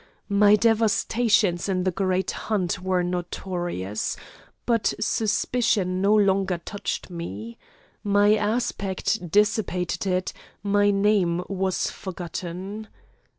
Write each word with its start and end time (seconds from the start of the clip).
My 0.29 0.55
devastations 0.55 1.69
in 1.69 1.83
the 1.83 1.91
great 1.91 2.31
hunt 2.31 2.79
were 2.81 3.03
notorious, 3.03 4.17
but 4.65 4.95
suspicion 4.99 6.01
no 6.01 6.15
longer 6.15 6.57
touched 6.57 7.11
me. 7.11 7.59
My 8.03 8.33
aspect 8.33 9.29
dissipated 9.29 10.07
it: 10.07 10.33
my 10.63 10.89
name 10.89 11.43
was 11.47 11.91
forgotten. 11.91 12.87